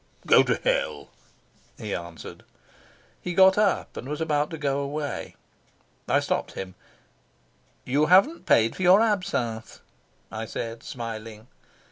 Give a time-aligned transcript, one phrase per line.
[0.25, 1.11] "Go to hell,"
[1.77, 2.43] he answered.
[3.21, 5.35] He got up and was about to go away.
[6.07, 6.73] I stopped him.
[7.85, 9.77] "You haven't paid for your absinthe,"
[10.31, 11.45] I said, smiling.